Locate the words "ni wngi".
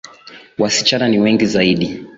1.09-1.45